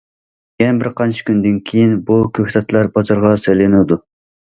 يەنە 0.61 0.79
بىرقانچە 0.83 1.27
كۈندىن 1.27 1.59
كېيىن 1.71 1.93
بۇ 2.07 2.17
كۆكتاتلار 2.39 2.89
بازارغا 2.97 3.35
سېلىنىدۇ. 3.43 3.99